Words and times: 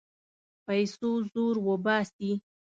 پیسو 0.65 1.11
زور 1.31 1.55
وباسي. 1.67 2.31